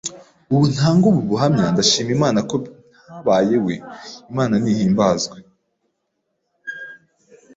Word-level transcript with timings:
Ubu 0.53 0.65
ntanga 0.73 1.05
ubu 1.11 1.21
buhamya 1.29 1.63
ndashima 1.73 2.11
Imana 2.17 2.39
ko 2.49 2.55
ntabayewe. 2.61 3.75
Imana 4.31 4.55
nihimbazwe. 4.63 5.37